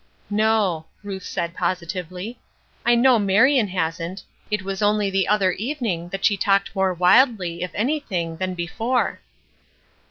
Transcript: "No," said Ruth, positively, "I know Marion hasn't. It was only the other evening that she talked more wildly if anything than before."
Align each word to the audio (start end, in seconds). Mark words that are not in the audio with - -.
"No," 0.31 0.87
said 1.19 1.51
Ruth, 1.51 1.57
positively, 1.59 2.39
"I 2.87 2.95
know 2.95 3.19
Marion 3.19 3.67
hasn't. 3.67 4.23
It 4.49 4.63
was 4.63 4.81
only 4.81 5.11
the 5.11 5.27
other 5.27 5.51
evening 5.51 6.09
that 6.09 6.25
she 6.25 6.37
talked 6.37 6.75
more 6.75 6.91
wildly 6.95 7.61
if 7.61 7.69
anything 7.75 8.37
than 8.37 8.55
before." 8.55 9.19